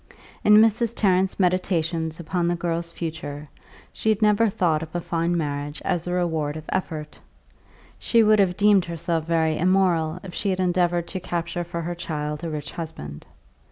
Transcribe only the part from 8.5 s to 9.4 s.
deemed herself